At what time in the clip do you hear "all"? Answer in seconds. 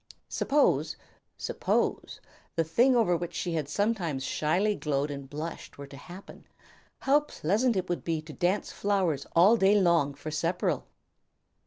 9.35-9.57